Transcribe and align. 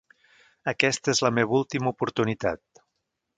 Aquesta 0.71 1.13
és 1.13 1.21
la 1.25 1.31
meva 1.39 1.57
última 1.59 1.93
oportunitat. 1.97 2.83